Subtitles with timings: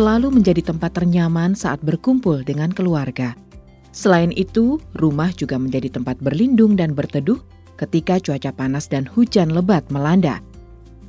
[0.00, 3.36] selalu menjadi tempat ternyaman saat berkumpul dengan keluarga.
[3.92, 7.36] Selain itu, rumah juga menjadi tempat berlindung dan berteduh
[7.76, 10.40] ketika cuaca panas dan hujan lebat melanda.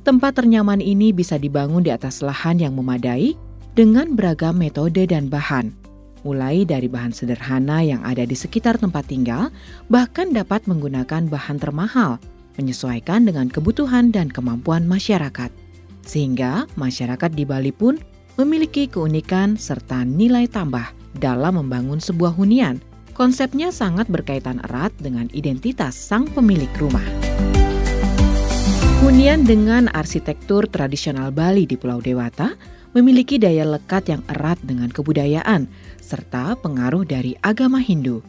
[0.04, 3.32] Tempat ternyaman ini bisa dibangun di atas lahan yang memadai
[3.72, 5.72] dengan beragam metode dan bahan,
[6.20, 9.48] mulai dari bahan sederhana yang ada di sekitar tempat tinggal,
[9.88, 12.20] bahkan dapat menggunakan bahan termahal,
[12.60, 15.48] menyesuaikan dengan kebutuhan dan kemampuan masyarakat.
[16.04, 22.80] Sehingga masyarakat di Bali pun memiliki keunikan serta nilai tambah dalam membangun sebuah hunian.
[23.12, 27.04] Konsepnya sangat berkaitan erat dengan identitas sang pemilik rumah.
[29.04, 32.56] Hunian dengan arsitektur tradisional Bali di Pulau Dewata
[32.96, 35.68] memiliki daya lekat yang erat dengan kebudayaan
[36.00, 38.24] serta pengaruh dari agama Hindu.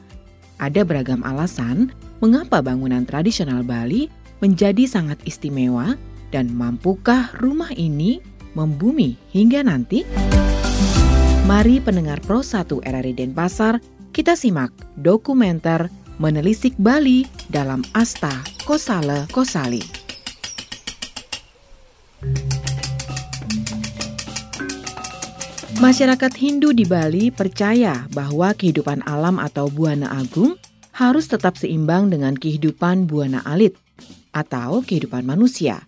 [0.60, 4.08] Ada beragam alasan mengapa bangunan tradisional Bali
[4.44, 5.96] menjadi sangat istimewa
[6.34, 8.20] dan mampukah rumah ini
[8.54, 10.06] membumi hingga nanti?
[11.44, 13.84] Mari pendengar Pro 1 RRI Denpasar,
[14.16, 18.32] kita simak dokumenter Menelisik Bali dalam Asta
[18.64, 19.82] Kosale Kosali.
[25.84, 30.56] Masyarakat Hindu di Bali percaya bahwa kehidupan alam atau buana agung
[30.96, 33.76] harus tetap seimbang dengan kehidupan buana alit
[34.32, 35.84] atau kehidupan manusia.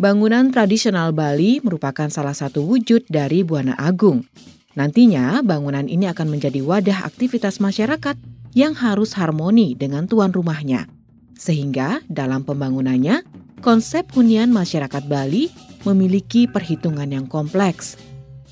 [0.00, 4.24] Bangunan tradisional Bali merupakan salah satu wujud dari buana agung.
[4.72, 8.16] Nantinya, bangunan ini akan menjadi wadah aktivitas masyarakat
[8.56, 10.88] yang harus harmoni dengan tuan rumahnya.
[11.36, 13.28] Sehingga dalam pembangunannya,
[13.60, 15.52] konsep hunian masyarakat Bali
[15.84, 17.94] memiliki perhitungan yang kompleks–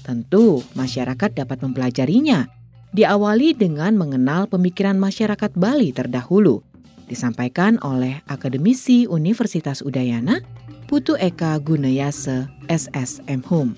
[0.09, 2.49] Tentu, masyarakat dapat mempelajarinya.
[2.97, 6.65] Diawali dengan mengenal pemikiran masyarakat Bali terdahulu,
[7.05, 10.41] disampaikan oleh akademisi Universitas Udayana,
[10.89, 13.77] Putu Eka Gunayase, SSM Hum.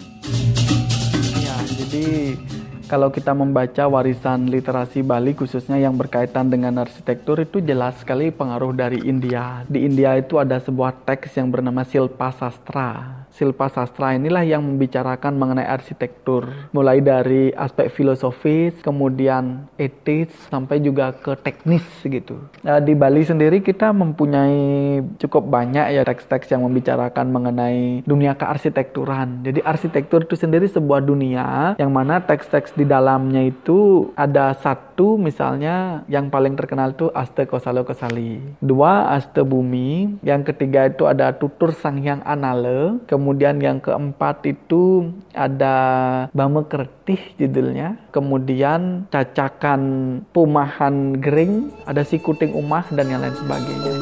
[1.42, 2.38] Ya, jadi
[2.86, 8.70] kalau kita membaca warisan literasi Bali khususnya yang berkaitan dengan arsitektur itu jelas sekali pengaruh
[8.78, 9.66] dari India.
[9.66, 13.19] Di India itu ada sebuah teks yang bernama Silpa Sastra.
[13.30, 21.14] Silpa Sastra inilah yang membicarakan mengenai arsitektur, mulai dari aspek filosofis, kemudian etis, sampai juga
[21.14, 22.42] ke teknis gitu.
[22.66, 29.46] Nah, di Bali sendiri kita mempunyai cukup banyak ya teks-teks yang membicarakan mengenai dunia kearsitekturan.
[29.46, 36.02] Jadi arsitektur itu sendiri sebuah dunia yang mana teks-teks di dalamnya itu ada satu misalnya
[36.10, 38.42] yang paling terkenal itu Aste Kosalo Kosali.
[38.60, 40.18] Dua Aste Bumi.
[40.20, 43.00] Yang ketiga itu ada Tutur Sang Hyang Anale.
[43.06, 43.19] Kemudian
[43.60, 45.76] yang keempat itu ada
[46.32, 48.00] Bame Kertih judulnya.
[48.10, 49.82] Kemudian Cacakan
[50.32, 51.70] Pumahan Gering.
[51.84, 53.92] Ada Si Kuting Umah dan yang lain sebagainya.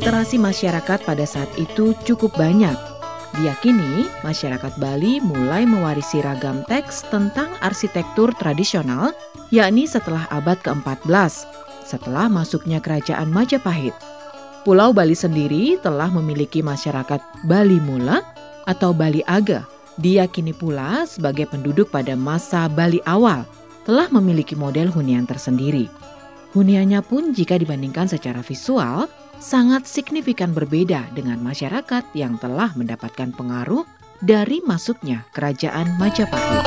[0.00, 2.72] literasi masyarakat pada saat itu cukup banyak.
[3.36, 9.12] Diyakini, masyarakat Bali mulai mewarisi ragam teks tentang arsitektur tradisional,
[9.50, 11.46] yakni setelah abad ke-14,
[11.82, 13.94] setelah masuknya kerajaan Majapahit.
[14.62, 18.22] Pulau Bali sendiri telah memiliki masyarakat Bali Mula
[18.64, 19.66] atau Bali Aga.
[20.00, 23.44] Diyakini pula sebagai penduduk pada masa Bali awal
[23.84, 25.90] telah memiliki model hunian tersendiri.
[26.56, 33.82] Huniannya pun jika dibandingkan secara visual sangat signifikan berbeda dengan masyarakat yang telah mendapatkan pengaruh
[34.20, 36.64] dari masuknya kerajaan Majapahit.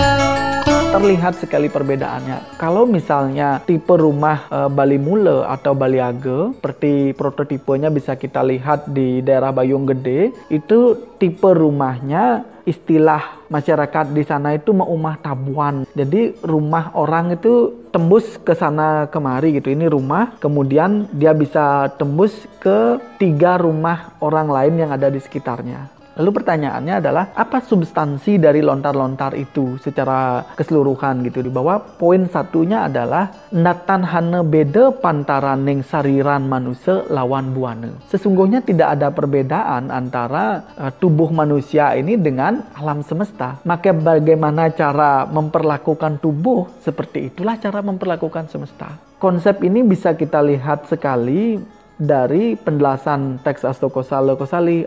[0.94, 2.62] Terlihat sekali perbedaannya.
[2.62, 8.90] Kalau misalnya tipe rumah e, Bali Mule atau Bali Age, seperti prototipenya bisa kita lihat
[8.94, 15.84] di daerah Bayung Gede, itu tipe rumahnya istilah masyarakat di sana itu rumah tabuan.
[15.97, 19.74] Jadi rumah orang itu tembus ke sana kemari gitu.
[19.74, 26.03] Ini rumah, kemudian dia bisa tembus ke tiga rumah orang lain yang ada di sekitarnya.
[26.13, 31.41] Lalu pertanyaannya adalah apa substansi dari lontar-lontar itu secara keseluruhan gitu.
[31.41, 37.90] Di bawah poin satunya adalah natan hane beda pantaran sariran manusia lawan buana.
[38.14, 43.58] Sesungguhnya tidak ada perbedaan antara uh, tubuh manusia ini dengan alam semesta.
[43.66, 49.02] Maka bagaimana cara memperlakukan tubuh seperti itulah cara memperlakukan semesta.
[49.17, 51.58] Konsep ini bisa kita lihat sekali
[51.96, 54.84] dari penjelasan teks Astokosalo Kosali,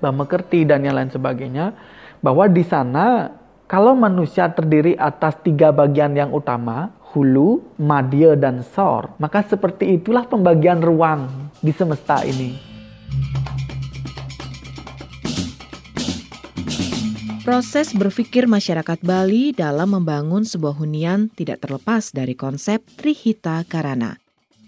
[0.00, 1.76] Astobumi, Bamekerti dan yang lain sebagainya
[2.24, 3.36] bahwa di sana
[3.68, 10.24] kalau manusia terdiri atas tiga bagian yang utama hulu, madya dan sor maka seperti itulah
[10.26, 12.72] pembagian ruang di semesta ini.
[17.40, 24.16] Proses berpikir masyarakat Bali dalam membangun sebuah hunian tidak terlepas dari konsep Trihita Karana.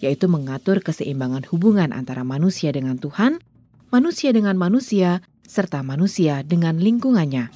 [0.03, 3.39] yaitu mengatur keseimbangan hubungan antara manusia dengan Tuhan,
[3.93, 7.53] manusia dengan manusia, serta manusia dengan lingkungannya.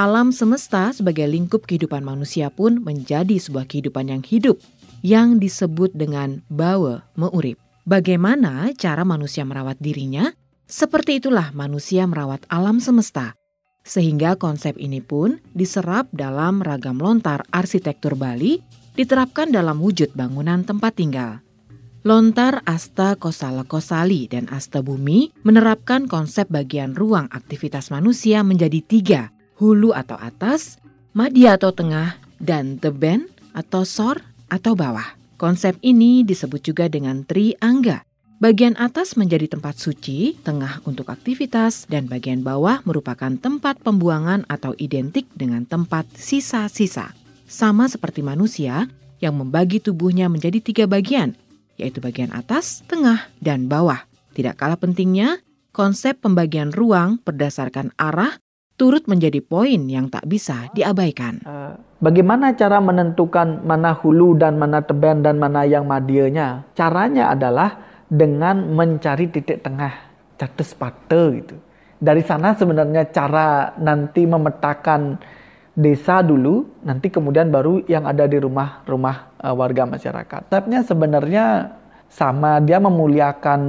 [0.00, 4.56] Alam semesta sebagai lingkup kehidupan manusia pun menjadi sebuah kehidupan yang hidup,
[5.04, 7.60] yang disebut dengan bawa meurip.
[7.84, 10.32] Bagaimana cara manusia merawat dirinya?
[10.64, 13.36] Seperti itulah manusia merawat alam semesta.
[13.84, 18.64] Sehingga konsep ini pun diserap dalam ragam lontar arsitektur Bali,
[18.96, 21.44] diterapkan dalam wujud bangunan tempat tinggal.
[22.00, 29.22] Lontar Asta Kosala Kosali dan Asta Bumi menerapkan konsep bagian ruang aktivitas manusia menjadi tiga,
[29.60, 30.80] hulu atau atas,
[31.12, 35.04] madya atau tengah, dan teben atau sor atau bawah.
[35.36, 38.00] Konsep ini disebut juga dengan Tri Angga.
[38.40, 44.72] Bagian atas menjadi tempat suci, tengah untuk aktivitas, dan bagian bawah merupakan tempat pembuangan atau
[44.80, 47.12] identik dengan tempat sisa-sisa.
[47.44, 48.88] Sama seperti manusia
[49.20, 51.36] yang membagi tubuhnya menjadi tiga bagian,
[51.80, 54.04] yaitu bagian atas, tengah, dan bawah.
[54.36, 55.40] Tidak kalah pentingnya,
[55.72, 58.36] konsep pembagian ruang berdasarkan arah
[58.80, 61.44] turut menjadi poin yang tak bisa diabaikan.
[61.44, 66.64] Eh, bagaimana cara menentukan mana hulu dan mana teben dan mana yang madianya?
[66.72, 67.76] Caranya adalah
[68.08, 69.92] dengan mencari titik tengah,
[70.40, 71.56] jatuh sepatu gitu.
[72.00, 75.20] Dari sana sebenarnya cara nanti memetakan
[75.80, 80.52] desa dulu, nanti kemudian baru yang ada di rumah-rumah uh, warga masyarakat.
[80.52, 81.80] Tapi sebenarnya
[82.10, 83.60] sama dia memuliakan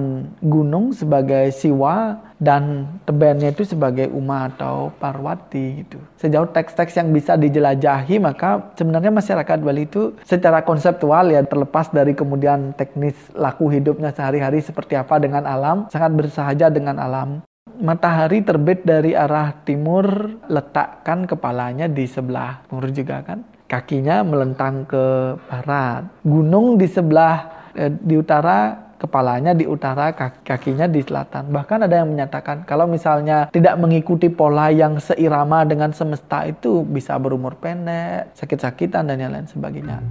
[0.41, 6.01] gunung sebagai siwa dan tebennya itu sebagai Uma atau Parwati gitu.
[6.17, 12.17] Sejauh teks-teks yang bisa dijelajahi maka sebenarnya masyarakat Bali itu secara konseptual ya terlepas dari
[12.17, 17.45] kemudian teknis laku hidupnya sehari-hari seperti apa dengan alam, sangat bersahaja dengan alam.
[17.81, 20.05] Matahari terbit dari arah timur,
[20.45, 23.41] letakkan kepalanya di sebelah timur juga kan.
[23.65, 26.05] Kakinya melentang ke barat.
[26.21, 30.13] Gunung di sebelah eh, di utara kepalanya di utara,
[30.45, 31.49] kakinya di selatan.
[31.49, 37.17] Bahkan ada yang menyatakan kalau misalnya tidak mengikuti pola yang seirama dengan semesta itu bisa
[37.17, 40.05] berumur pendek, sakit-sakitan dan yang lain sebagainya.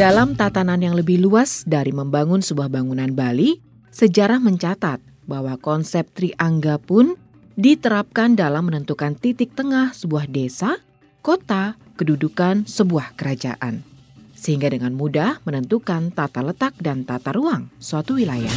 [0.00, 3.60] Dalam tatanan yang lebih luas dari membangun sebuah bangunan Bali,
[3.92, 4.96] sejarah mencatat
[5.28, 7.20] bahwa konsep triangga pun
[7.60, 10.80] diterapkan dalam menentukan titik tengah sebuah desa,
[11.20, 13.84] kota, kedudukan sebuah kerajaan,
[14.32, 18.56] sehingga dengan mudah menentukan tata letak dan tata ruang suatu wilayah.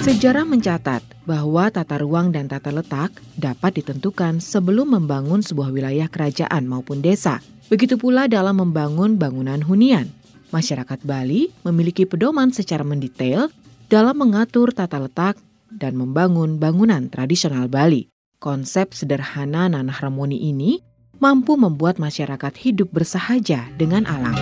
[0.00, 6.64] Sejarah mencatat bahwa tata ruang dan tata letak dapat ditentukan sebelum membangun sebuah wilayah kerajaan
[6.64, 7.44] maupun desa.
[7.68, 10.21] Begitu pula dalam membangun bangunan hunian.
[10.52, 13.48] Masyarakat Bali memiliki pedoman secara mendetail
[13.88, 15.40] dalam mengatur tata letak
[15.72, 18.12] dan membangun bangunan tradisional Bali.
[18.36, 20.84] Konsep sederhana Nanah Ramoni ini
[21.16, 24.36] mampu membuat masyarakat hidup bersahaja dengan alam.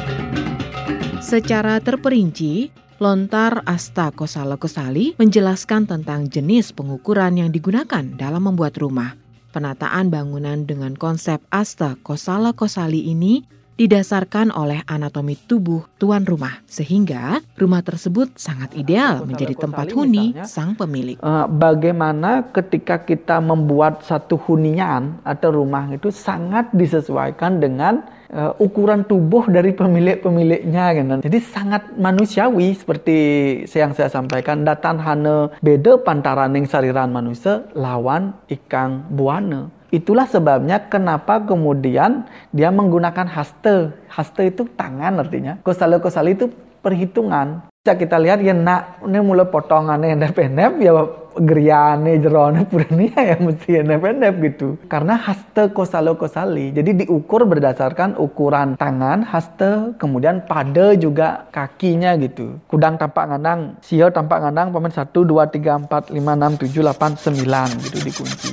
[1.22, 9.14] Secara terperinci, Lontar Asta Kosala Kosali menjelaskan tentang jenis pengukuran yang digunakan dalam membuat rumah.
[9.54, 13.46] Penataan bangunan dengan konsep Asta Kosala Kosali ini
[13.80, 20.44] didasarkan oleh anatomi tubuh tuan rumah, sehingga rumah tersebut sangat ideal menjadi tempat huni misalnya,
[20.44, 21.16] sang pemilik.
[21.24, 29.04] Uh, bagaimana ketika kita membuat satu hunian atau rumah itu sangat disesuaikan dengan uh, ukuran
[29.04, 31.20] tubuh dari pemilik-pemiliknya kan.
[31.22, 33.18] Jadi sangat manusiawi seperti
[33.66, 39.70] yang saya sampaikan datan hane beda pantaraning sariran manusia lawan ikang buana.
[39.90, 42.22] Itulah sebabnya kenapa kemudian
[42.54, 43.90] dia menggunakan haste.
[44.06, 45.58] Haste itu tangan artinya.
[45.66, 46.46] Kosale-kosale itu
[46.82, 47.68] perhitungan.
[47.80, 50.92] Bisa kita lihat ya nak ini mulai potongannya yang pendek ya
[51.38, 54.76] geriane jerone purnia ya mesti yang pendek gitu.
[54.84, 56.76] Karena haste kosalo kosali.
[56.76, 62.58] Jadi diukur berdasarkan ukuran tangan, haste, kemudian pada juga kakinya gitu.
[62.66, 67.16] Kudang tampak ngandang, sio tampak ngandang, pamen 1, 2, 3, 4, 5, 6, 7, 8,
[67.16, 68.50] 9 gitu dikunci.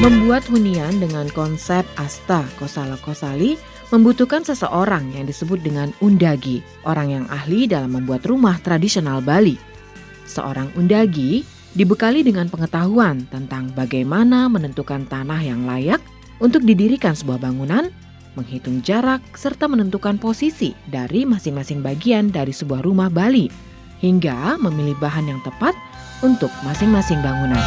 [0.00, 3.60] Membuat hunian dengan konsep asta kosala kosali
[3.92, 9.60] membutuhkan seseorang yang disebut dengan undagi, orang yang ahli dalam membuat rumah tradisional Bali.
[10.24, 11.44] Seorang undagi
[11.76, 16.00] dibekali dengan pengetahuan tentang bagaimana menentukan tanah yang layak
[16.40, 17.92] untuk didirikan sebuah bangunan,
[18.40, 23.52] menghitung jarak, serta menentukan posisi dari masing-masing bagian dari sebuah rumah Bali,
[24.00, 25.76] hingga memilih bahan yang tepat
[26.24, 27.60] untuk masing-masing bangunan.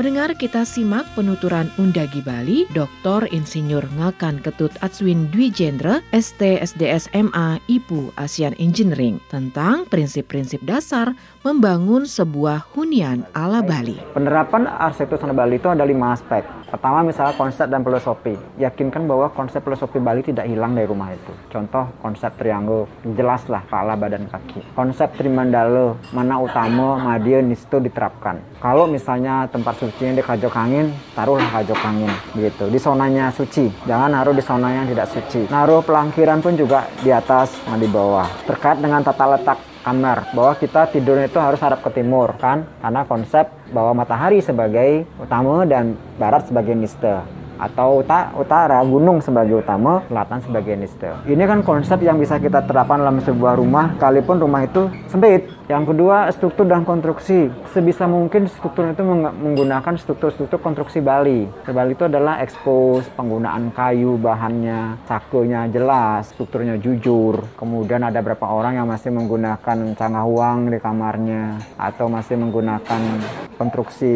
[0.00, 3.28] Pendengar kita simak penuturan Undagi Bali, Dr.
[3.36, 11.12] Insinyur Ngakan Ketut Atswin Dwi Jendra, ST SDS MA IPU ASEAN Engineering tentang prinsip-prinsip dasar
[11.44, 14.00] membangun sebuah hunian ala Bali.
[14.16, 16.48] Penerapan arsitektur sana Bali itu ada lima aspek.
[16.72, 18.40] Pertama misalnya konsep dan filosofi.
[18.56, 21.28] Yakinkan bahwa konsep filosofi Bali tidak hilang dari rumah itu.
[21.52, 22.88] Contoh konsep triangle,
[23.20, 24.64] jelas lah kepala, badan, kaki.
[24.72, 28.40] Konsep trimandala, mana utama, madya, nisto diterapkan.
[28.60, 32.12] Kalau misalnya tempat suci di kajok angin, taruhlah kajok angin.
[32.36, 32.68] Gitu.
[32.68, 35.48] Di zonanya suci, jangan naruh di zona yang tidak suci.
[35.48, 38.28] Naruh pelangkiran pun juga di atas, di bawah.
[38.44, 43.00] Terkait dengan tata letak kamar bahwa kita tidurnya itu harus hadap ke timur kan karena
[43.08, 47.24] konsep bahwa matahari sebagai utama dan barat sebagai nista
[47.60, 48.00] atau
[48.40, 51.12] utara gunung sebagai utama, selatan sebagai niste.
[51.28, 55.59] Ini kan konsep yang bisa kita terapkan dalam sebuah rumah, kalaupun rumah itu sempit.
[55.70, 57.46] Yang kedua, struktur dan konstruksi.
[57.70, 61.46] Sebisa mungkin struktur itu menggunakan struktur-struktur konstruksi Bali.
[61.46, 67.46] Bali itu adalah expose, penggunaan kayu, bahannya, sakunya jelas, strukturnya jujur.
[67.54, 73.02] Kemudian ada beberapa orang yang masih menggunakan cangah uang di kamarnya, atau masih menggunakan
[73.54, 74.14] konstruksi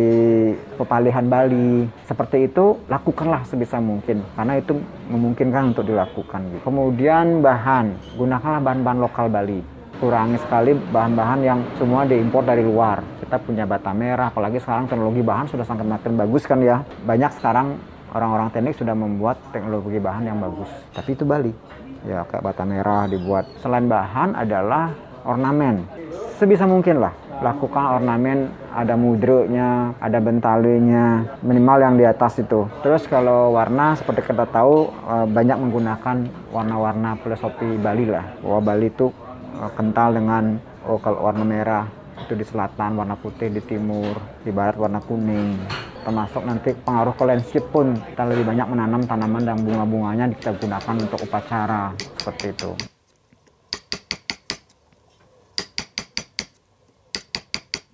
[0.75, 1.87] pepalihan Bali.
[2.03, 4.75] Seperti itu, lakukanlah sebisa mungkin karena itu
[5.07, 6.67] memungkinkan untuk dilakukan.
[6.67, 9.74] Kemudian bahan, gunakanlah bahan-bahan lokal Bali.
[10.05, 13.01] Kurangi sekali bahan-bahan yang semua diimpor dari luar.
[13.25, 16.85] Kita punya bata merah, apalagi sekarang teknologi bahan sudah sangat makin bagus kan ya.
[17.09, 17.81] Banyak sekarang
[18.13, 20.69] orang-orang teknik sudah membuat teknologi bahan yang bagus.
[20.93, 21.57] Tapi itu Bali.
[22.05, 23.49] Ya kayak bata merah dibuat.
[23.65, 24.93] Selain bahan adalah
[25.25, 25.89] ornamen.
[26.37, 32.69] Sebisa mungkin lah lakukan ornamen ada mudronya, ada bentalenya, minimal yang di atas itu.
[32.85, 36.17] Terus kalau warna seperti kita tahu eh, banyak menggunakan
[36.53, 38.37] warna-warna filosofi Bali lah.
[38.45, 39.24] Bahwa Bali itu
[39.55, 44.51] eh, kental dengan oh kalau warna merah itu di selatan, warna putih di timur, di
[44.55, 45.59] barat warna kuning.
[46.05, 50.95] Termasuk nanti pengaruh ke landscape pun kita lebih banyak menanam tanaman dan bunga-bunganya kita gunakan
[51.01, 52.73] untuk upacara seperti itu.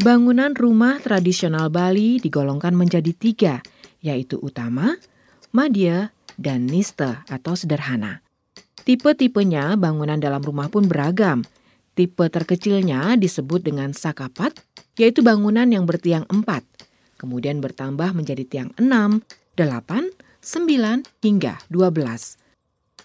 [0.01, 3.61] Bangunan rumah tradisional Bali digolongkan menjadi tiga,
[4.01, 4.97] yaitu utama,
[5.53, 8.25] madya, dan nista atau sederhana.
[8.91, 11.47] Tipe-tipenya bangunan dalam rumah pun beragam.
[11.95, 14.51] Tipe terkecilnya disebut dengan sakapat,
[14.99, 16.67] yaitu bangunan yang bertiang empat,
[17.15, 19.23] kemudian bertambah menjadi tiang enam,
[19.55, 20.11] delapan,
[20.43, 22.35] sembilan, hingga dua belas.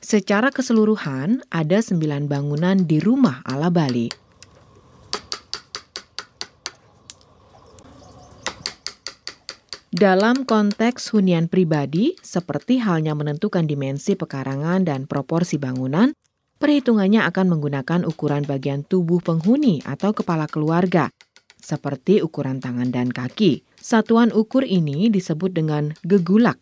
[0.01, 4.24] Secara keseluruhan, ada sembilan bangunan di rumah ala Bali.
[9.95, 16.11] Dalam konteks hunian pribadi, seperti halnya menentukan dimensi pekarangan dan proporsi bangunan,
[16.59, 21.07] perhitungannya akan menggunakan ukuran bagian tubuh penghuni atau kepala keluarga,
[21.63, 23.63] seperti ukuran tangan dan kaki.
[23.79, 26.59] Satuan ukur ini disebut dengan gegulak.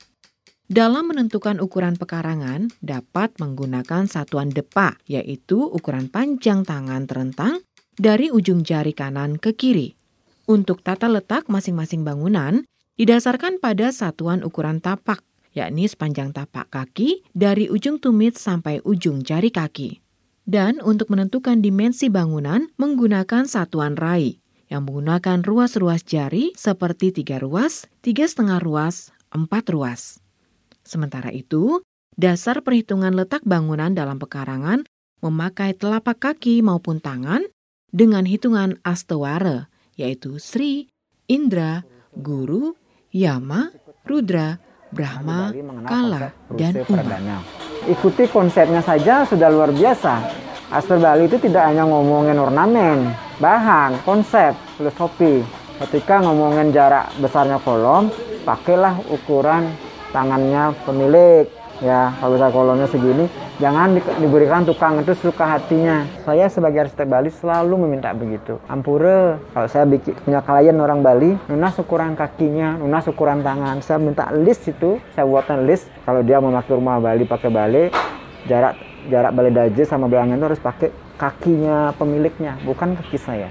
[0.70, 7.66] Dalam menentukan ukuran pekarangan, dapat menggunakan satuan depa, yaitu ukuran panjang tangan terentang
[7.98, 9.98] dari ujung jari kanan ke kiri.
[10.46, 12.62] Untuk tata letak masing-masing bangunan,
[13.00, 19.50] didasarkan pada satuan ukuran tapak, yakni sepanjang tapak kaki dari ujung tumit sampai ujung jari
[19.50, 20.02] kaki.
[20.44, 27.88] Dan untuk menentukan dimensi bangunan menggunakan satuan rai yang menggunakan ruas-ruas jari seperti tiga ruas,
[28.04, 30.20] tiga setengah ruas, empat ruas.
[30.84, 31.80] Sementara itu,
[32.20, 34.84] dasar perhitungan letak bangunan dalam pekarangan
[35.24, 37.48] memakai telapak kaki maupun tangan
[37.96, 40.92] dengan hitungan astewara, yaitu Sri,
[41.32, 42.76] Indra, Guru,
[43.14, 43.70] Yama,
[44.10, 44.58] Rudra,
[44.90, 45.54] Brahma,
[45.86, 47.46] Kala, dan Uma.
[47.86, 50.42] Ikuti konsepnya saja sudah luar biasa.
[50.74, 55.46] Aspir Bali itu tidak hanya ngomongin ornamen, bahan, konsep, filosofi.
[55.78, 58.10] Ketika ngomongin jarak besarnya kolom,
[58.42, 59.70] pakailah ukuran
[60.10, 61.46] tangannya pemilik.
[61.86, 63.30] Ya, kalau bisa kolomnya segini,
[63.62, 66.08] jangan di, diberikan tukang itu suka hatinya.
[66.26, 68.58] Saya sebagai arsitek Bali selalu meminta begitu.
[68.66, 73.84] Ampura kalau saya bikin punya klien orang Bali lunas ukuran kakinya lunas ukuran tangan.
[73.86, 75.90] Saya minta list itu saya buatkan list.
[76.08, 77.84] Kalau dia mau pakai rumah Bali pakai Bali
[78.50, 78.74] jarak
[79.12, 83.50] jarak Bali Daje sama belakangnya itu harus pakai kakinya pemiliknya bukan kaki saya.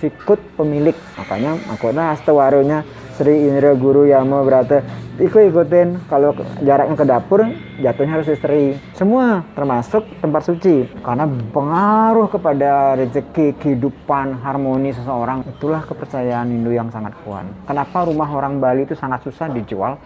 [0.00, 0.96] Sikut pemilik.
[1.20, 2.78] Makanya makanya astawaronya
[3.20, 4.80] Sri Indra Guru Yama berarti
[5.20, 6.32] ikut ikutin kalau
[6.64, 7.44] jaraknya ke dapur
[7.76, 10.88] jatuhnya harus istri semua termasuk tempat suci.
[11.04, 17.44] Karena pengaruh kepada rezeki kehidupan harmoni seseorang itulah kepercayaan Hindu yang sangat kuat.
[17.68, 20.00] Kenapa rumah orang Bali itu sangat susah dijual?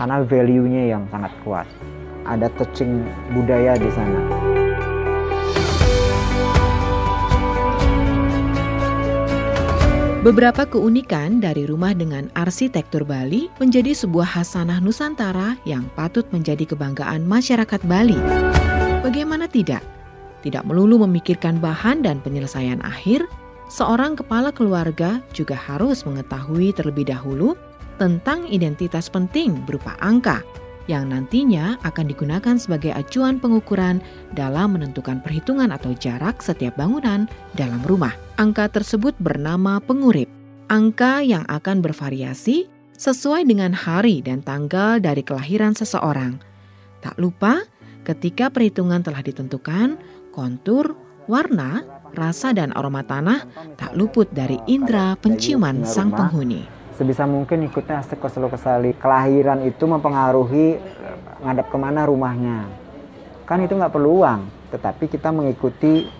[0.00, 1.68] Karena value-nya yang sangat kuat.
[2.24, 3.04] Ada touching
[3.36, 4.63] budaya di sana.
[10.24, 17.28] Beberapa keunikan dari rumah dengan arsitektur Bali menjadi sebuah hasanah Nusantara yang patut menjadi kebanggaan
[17.28, 18.16] masyarakat Bali.
[19.04, 19.84] Bagaimana tidak?
[20.40, 23.28] Tidak melulu memikirkan bahan dan penyelesaian akhir,
[23.68, 27.52] seorang kepala keluarga juga harus mengetahui terlebih dahulu
[28.00, 30.40] tentang identitas penting berupa angka
[30.86, 34.04] yang nantinya akan digunakan sebagai acuan pengukuran
[34.36, 37.24] dalam menentukan perhitungan atau jarak setiap bangunan
[37.56, 38.12] dalam rumah.
[38.36, 40.28] Angka tersebut bernama pengurip.
[40.68, 46.40] Angka yang akan bervariasi sesuai dengan hari dan tanggal dari kelahiran seseorang.
[47.04, 47.60] Tak lupa,
[48.04, 50.00] ketika perhitungan telah ditentukan,
[50.32, 50.96] kontur,
[51.28, 53.44] warna, rasa dan aroma tanah
[53.76, 59.84] tak luput dari indera penciuman sang penghuni sebisa mungkin ikutnya asik keselu kesali kelahiran itu
[59.86, 62.70] mempengaruhi eh, ngadap ke mana rumahnya.
[63.44, 66.10] Kan itu nggak perlu uang tetapi kita mengikuti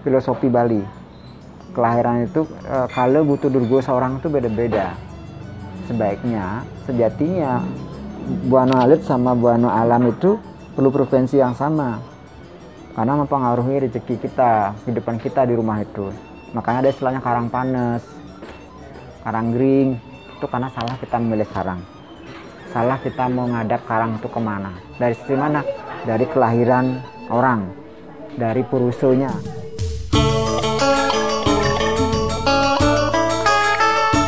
[0.00, 0.80] filosofi Bali.
[1.76, 4.96] Kelahiran itu e, kalau butuh durgo seorang itu beda-beda.
[5.84, 7.60] Sebaiknya sejatinya
[8.48, 10.40] buano alit sama buano alam itu
[10.72, 12.00] perlu frekuensi yang sama.
[12.96, 16.08] Karena mempengaruhi rezeki kita kehidupan kita di rumah itu.
[16.56, 18.15] Makanya ada istilahnya karang panas
[19.26, 19.98] karang gering.
[20.38, 21.82] Itu karena salah kita memilih karang.
[22.70, 24.70] Salah kita mau ngadap karang itu ke mana?
[24.94, 25.66] Dari sisi mana?
[26.06, 27.02] Dari kelahiran
[27.34, 27.66] orang.
[28.38, 29.32] Dari purusonya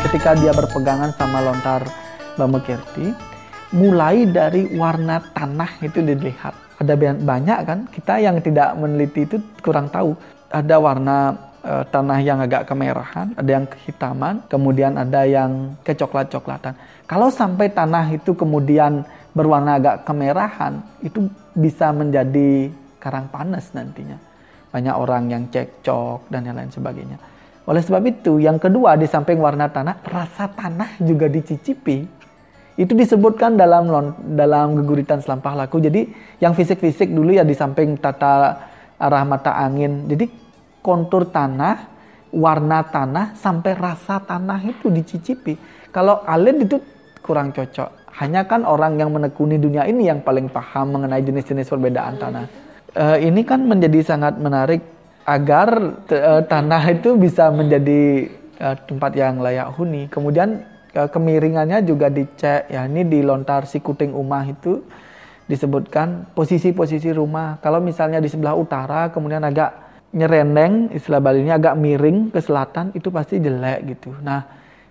[0.09, 1.85] ketika dia berpegangan sama lontar
[2.33, 3.13] Bamekirti
[3.77, 6.57] mulai dari warna tanah itu dilihat.
[6.81, 7.85] Ada banyak kan?
[7.93, 10.17] Kita yang tidak meneliti itu kurang tahu.
[10.49, 11.37] Ada warna
[11.69, 16.73] uh, tanah yang agak kemerahan, ada yang kehitaman, kemudian ada yang kecoklat-coklatan.
[17.05, 19.05] Kalau sampai tanah itu kemudian
[19.37, 24.17] berwarna agak kemerahan, itu bisa menjadi karang panas nantinya.
[24.73, 27.17] Banyak orang yang cekcok dan yang lain sebagainya.
[27.69, 32.17] Oleh sebab itu, yang kedua di samping warna tanah, rasa tanah juga dicicipi.
[32.79, 33.91] Itu disebutkan dalam
[34.33, 35.83] dalam geguritan selampah laku.
[35.83, 36.09] Jadi
[36.39, 38.55] yang fisik-fisik dulu ya di samping tata
[38.95, 40.07] arah mata angin.
[40.07, 40.38] Jadi
[40.79, 41.87] kontur tanah,
[42.31, 45.55] warna tanah, sampai rasa tanah itu dicicipi.
[45.89, 46.77] Kalau alit itu
[47.23, 48.09] kurang cocok.
[48.19, 52.45] Hanya kan orang yang menekuni dunia ini yang paling paham mengenai jenis-jenis perbedaan tanah.
[52.91, 54.81] E, ini kan menjadi sangat menarik
[55.23, 60.09] agar e, tanah itu bisa menjadi e, tempat yang layak huni.
[60.11, 62.67] Kemudian e, kemiringannya juga dicek.
[62.67, 64.83] Ya ini di lontar si kuting umah itu
[65.49, 67.57] disebutkan posisi-posisi rumah.
[67.63, 72.89] Kalau misalnya di sebelah utara kemudian agak nyerendeng istilah Bali ini agak miring ke selatan
[72.97, 74.09] itu pasti jelek gitu.
[74.25, 74.41] Nah,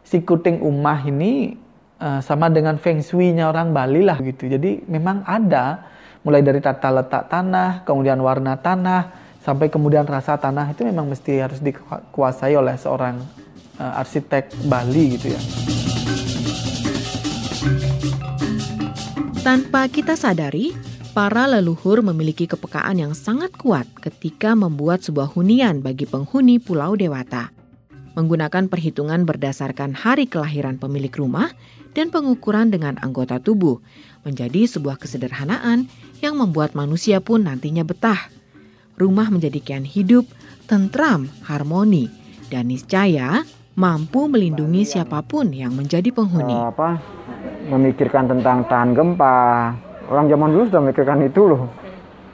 [0.06, 1.58] si kuting umah ini
[1.98, 4.46] uh, sama dengan feng shui-nya orang Bali lah gitu.
[4.46, 5.90] Jadi memang ada
[6.22, 9.10] mulai dari tata letak tanah, kemudian warna tanah,
[9.42, 13.18] sampai kemudian rasa tanah itu memang mesti harus dikuasai oleh seorang
[13.82, 15.40] uh, arsitek Bali gitu ya.
[19.42, 20.76] Tanpa kita sadari,
[21.18, 27.50] Para leluhur memiliki kepekaan yang sangat kuat ketika membuat sebuah hunian bagi penghuni Pulau Dewata.
[28.14, 31.50] Menggunakan perhitungan berdasarkan hari kelahiran pemilik rumah
[31.90, 33.82] dan pengukuran dengan anggota tubuh
[34.22, 35.90] menjadi sebuah kesederhanaan
[36.22, 38.30] yang membuat manusia pun nantinya betah.
[38.94, 40.22] Rumah menjadi kian hidup,
[40.70, 42.06] tentram, harmoni,
[42.46, 43.42] dan niscaya
[43.74, 46.54] mampu melindungi siapa pun yang menjadi penghuni.
[46.54, 47.02] Apa?
[47.74, 49.74] Memikirkan tentang tahan gempa,
[50.08, 51.62] orang zaman dulu sudah memikirkan itu loh.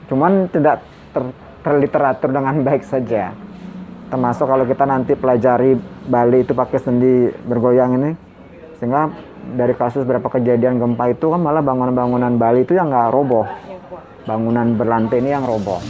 [0.07, 1.23] Cuman tidak ter,
[1.61, 3.35] terliteratur dengan baik saja.
[4.07, 5.75] Termasuk kalau kita nanti pelajari
[6.07, 8.11] Bali itu pakai sendi bergoyang ini
[8.77, 9.09] sehingga
[9.55, 13.45] dari kasus berapa kejadian gempa itu kan malah bangunan-bangunan Bali itu yang nggak roboh.
[14.25, 15.81] Bangunan berlantai ini yang roboh.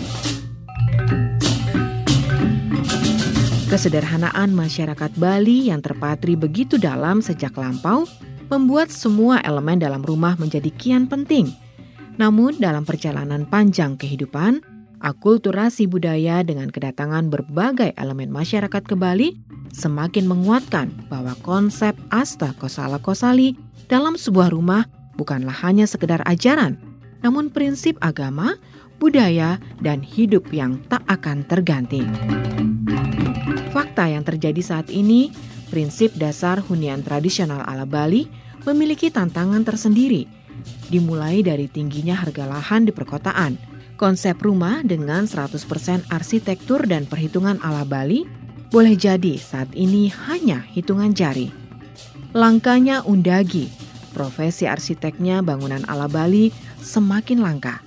[3.65, 8.08] Kesederhanaan masyarakat Bali yang terpatri begitu dalam sejak lampau
[8.48, 11.52] membuat semua elemen dalam rumah menjadi kian penting–
[12.15, 14.63] namun dalam perjalanan panjang kehidupan,
[15.04, 19.36] akulturasi budaya dengan kedatangan berbagai elemen masyarakat ke Bali
[19.75, 23.60] semakin menguatkan bahwa konsep asta kosala kosali
[23.91, 24.88] dalam sebuah rumah
[25.19, 26.80] bukanlah hanya sekedar ajaran,
[27.19, 28.56] namun prinsip agama,
[28.97, 32.01] budaya, dan hidup yang tak akan terganti.
[33.75, 35.36] Fakta yang terjadi saat ini,
[35.67, 38.32] prinsip dasar hunian tradisional ala Bali
[38.63, 40.23] memiliki tantangan tersendiri–
[40.89, 43.58] dimulai dari tingginya harga lahan di perkotaan.
[43.95, 48.28] Konsep rumah dengan 100% arsitektur dan perhitungan ala Bali
[48.67, 51.47] boleh jadi saat ini hanya hitungan jari.
[52.36, 53.71] Langkanya undagi,
[54.12, 56.51] profesi arsiteknya bangunan ala Bali
[56.84, 57.80] semakin langka.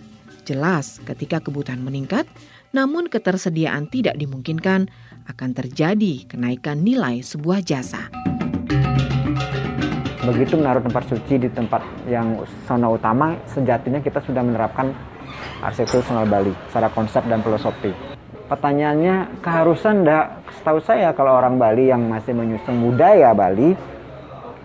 [0.48, 2.24] Jelas ketika kebutuhan meningkat,
[2.72, 4.88] namun ketersediaan tidak dimungkinkan,
[5.28, 8.08] akan terjadi kenaikan nilai sebuah jasa
[10.34, 14.92] begitu menaruh tempat suci di tempat yang zona utama sejatinya kita sudah menerapkan
[15.62, 17.92] arsitektur nasional Bali secara konsep dan filosofi
[18.48, 20.40] Pertanyaannya keharusan enggak?
[20.56, 23.76] Setahu saya kalau orang Bali yang masih menyusun budaya Bali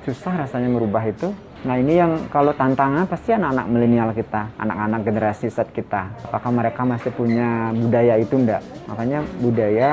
[0.08, 1.36] susah rasanya merubah itu.
[1.68, 6.16] Nah ini yang kalau tantangan pasti anak-anak milenial kita, anak-anak generasi set kita.
[6.28, 8.64] Apakah mereka masih punya budaya itu enggak?
[8.88, 9.92] Makanya budaya,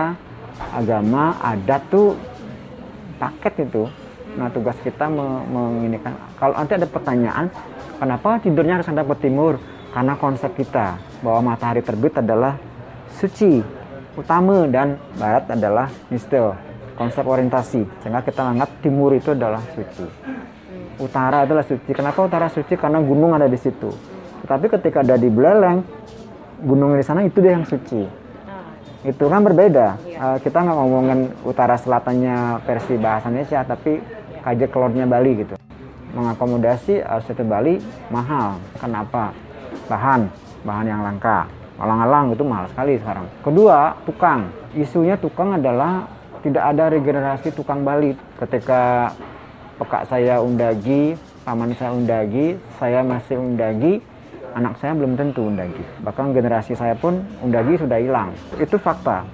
[0.70, 2.14] agama, adat tuh
[3.18, 3.90] paket itu.
[4.38, 5.10] Nah tugas kita
[5.50, 6.14] menginikan.
[6.38, 7.46] Kalau nanti ada pertanyaan,
[7.98, 9.58] kenapa tidurnya harus ada ke timur?
[9.90, 12.54] Karena konsep kita bahwa matahari terbit adalah
[13.18, 13.58] suci,
[14.14, 16.54] utama dan barat adalah mistel,
[16.94, 17.82] konsep orientasi.
[18.02, 20.06] Sehingga kita anggap timur itu adalah suci
[21.00, 21.90] utara adalah suci.
[21.96, 22.76] Kenapa utara suci?
[22.76, 23.88] Karena gunung ada di situ.
[24.44, 25.80] Tetapi ketika ada di Beleleng,
[26.60, 28.19] gunung di sana itu dia yang suci.
[29.00, 29.96] Itu kan berbeda.
[30.04, 33.96] Uh, kita nggak ngomongin utara selatannya versi bahasa Indonesia, tapi
[34.44, 35.56] kajak kelornya Bali gitu.
[36.12, 37.80] Mengakomodasi arsitektur Bali
[38.12, 38.60] mahal.
[38.76, 39.32] Kenapa?
[39.88, 40.28] Bahan,
[40.68, 41.48] bahan yang langka.
[41.80, 43.24] Alang-alang itu mahal sekali sekarang.
[43.40, 44.52] Kedua, tukang.
[44.76, 46.04] Isunya tukang adalah
[46.44, 48.12] tidak ada regenerasi tukang Bali.
[48.36, 49.16] Ketika
[49.80, 54.04] pekak saya undagi, paman saya undagi, saya masih undagi,
[54.54, 55.82] anak saya belum tentu undagi.
[56.02, 58.34] Bahkan generasi saya pun undagi sudah hilang.
[58.58, 59.26] Itu fakta.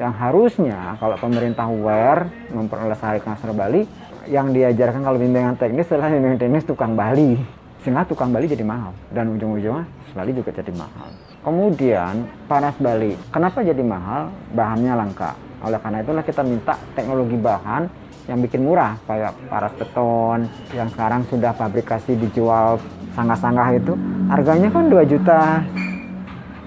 [0.00, 3.84] Yang harusnya kalau pemerintah aware memperlestarikan sastra Bali,
[4.28, 7.36] yang diajarkan kalau bimbingan teknis adalah bimbingan teknis tukang Bali.
[7.80, 8.92] Sehingga tukang Bali jadi mahal.
[9.12, 11.08] Dan ujung-ujungnya Bali juga jadi mahal.
[11.40, 13.16] Kemudian panas Bali.
[13.32, 14.28] Kenapa jadi mahal?
[14.52, 15.32] Bahannya langka.
[15.60, 17.88] Oleh karena itulah kita minta teknologi bahan
[18.28, 22.78] yang bikin murah kayak paras beton yang sekarang sudah fabrikasi dijual
[23.16, 23.92] sanggah-sanggah itu
[24.30, 25.66] harganya kan 2 juta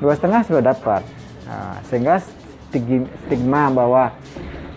[0.03, 1.01] dua setengah sudah dapat.
[1.47, 2.19] Nah, sehingga
[3.23, 4.11] stigma bahwa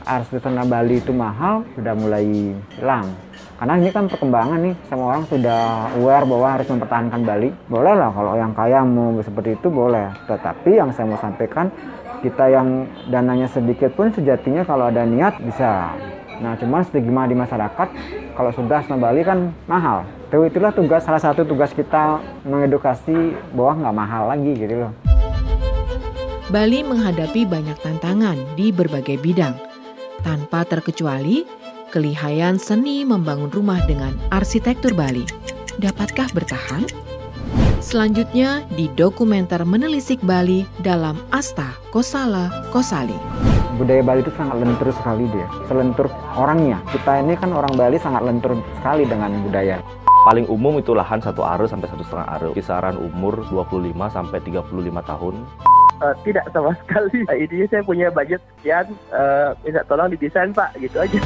[0.06, 3.10] arsitektur Bali itu mahal sudah mulai hilang.
[3.58, 7.50] Karena ini kan perkembangan nih semua orang sudah aware bahwa harus mempertahankan Bali.
[7.66, 10.14] Boleh lah kalau yang kaya mau seperti itu boleh.
[10.30, 11.74] Tetapi yang saya mau sampaikan
[12.22, 15.90] kita yang dananya sedikit pun sejatinya kalau ada niat bisa.
[16.38, 17.88] Nah, cuma stigma di masyarakat
[18.36, 20.06] kalau sudah Snow Bali kan mahal.
[20.26, 24.92] Itu itulah tugas salah satu tugas kita mengedukasi bahwa nggak mahal lagi gitu loh.
[26.50, 29.54] Bali menghadapi banyak tantangan di berbagai bidang.
[30.26, 31.46] Tanpa terkecuali,
[31.94, 35.22] kelihayan seni membangun rumah dengan arsitektur Bali.
[35.78, 36.86] Dapatkah bertahan?
[37.78, 45.28] Selanjutnya di dokumenter Menelisik Bali dalam Asta Kosala Kosali budaya Bali itu sangat lentur sekali
[45.30, 49.78] dia selentur orangnya kita ini kan orang Bali sangat lentur sekali dengan budaya
[50.26, 52.48] paling umum itu lahan satu are sampai satu setengah are.
[52.50, 54.66] Kisaran umur 25 sampai 35
[55.06, 55.34] tahun.
[56.02, 57.22] Uh, tidak sama sekali.
[57.30, 58.90] Uh, intinya saya punya budget sekian.
[59.14, 60.74] Uh, minta tolong didesain pak.
[60.82, 61.22] Gitu aja